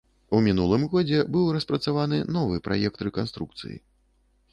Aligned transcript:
У 0.35 0.37
мінулым 0.45 0.85
годзе 0.93 1.19
быў 1.35 1.51
распрацаваны 1.57 2.17
новы 2.37 2.57
праект 2.69 3.05
рэканструкцыі. 3.09 3.77